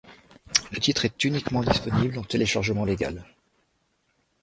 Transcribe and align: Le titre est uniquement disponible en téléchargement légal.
Le 0.71 0.79
titre 0.79 1.05
est 1.05 1.23
uniquement 1.25 1.61
disponible 1.61 2.17
en 2.17 2.23
téléchargement 2.23 2.85
légal. 2.85 3.23